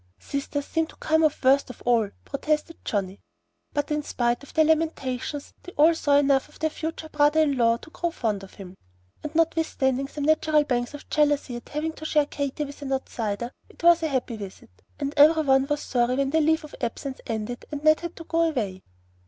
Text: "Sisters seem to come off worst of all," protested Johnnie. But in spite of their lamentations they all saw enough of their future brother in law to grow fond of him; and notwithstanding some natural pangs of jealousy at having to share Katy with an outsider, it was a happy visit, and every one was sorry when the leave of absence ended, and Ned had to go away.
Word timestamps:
"Sisters 0.17 0.65
seem 0.65 0.87
to 0.87 0.95
come 0.95 1.23
off 1.23 1.43
worst 1.43 1.69
of 1.69 1.83
all," 1.85 2.09
protested 2.25 2.75
Johnnie. 2.83 3.19
But 3.71 3.91
in 3.91 4.01
spite 4.01 4.41
of 4.41 4.51
their 4.51 4.65
lamentations 4.65 5.53
they 5.61 5.73
all 5.73 5.93
saw 5.93 6.17
enough 6.17 6.49
of 6.49 6.57
their 6.57 6.71
future 6.71 7.07
brother 7.07 7.41
in 7.41 7.55
law 7.55 7.77
to 7.77 7.91
grow 7.91 8.09
fond 8.09 8.41
of 8.41 8.55
him; 8.55 8.73
and 9.21 9.35
notwithstanding 9.35 10.07
some 10.07 10.23
natural 10.23 10.63
pangs 10.63 10.95
of 10.95 11.07
jealousy 11.11 11.55
at 11.55 11.69
having 11.69 11.93
to 11.93 12.05
share 12.05 12.25
Katy 12.25 12.63
with 12.65 12.81
an 12.81 12.91
outsider, 12.93 13.51
it 13.69 13.83
was 13.83 14.01
a 14.01 14.07
happy 14.07 14.37
visit, 14.37 14.71
and 14.99 15.13
every 15.17 15.43
one 15.43 15.67
was 15.67 15.83
sorry 15.83 16.15
when 16.15 16.31
the 16.31 16.41
leave 16.41 16.63
of 16.63 16.73
absence 16.81 17.21
ended, 17.27 17.65
and 17.71 17.83
Ned 17.83 17.99
had 17.99 18.15
to 18.15 18.23
go 18.23 18.41
away. 18.49 18.81